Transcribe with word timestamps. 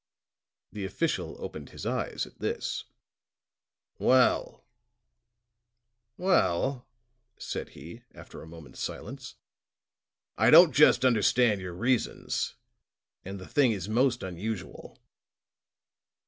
The 0.71 0.83
official 0.83 1.35
opened 1.37 1.69
his 1.69 1.85
eyes 1.85 2.25
at 2.25 2.39
this. 2.39 2.85
"Well," 3.99 4.65
said 7.37 7.69
he, 7.77 8.01
after 8.11 8.41
a 8.41 8.47
moment's 8.47 8.79
silence, 8.81 9.35
"I 10.39 10.49
don't 10.49 10.73
just 10.73 11.05
understand 11.05 11.61
your 11.61 11.73
reasons; 11.75 12.55
and 13.23 13.37
the 13.39 13.47
thing 13.47 13.73
is 13.73 13.87
most 13.87 14.23
unusual. 14.23 14.97